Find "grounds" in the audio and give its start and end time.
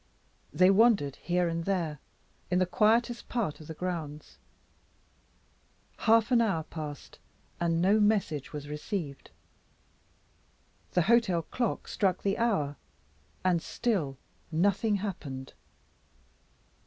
3.75-4.39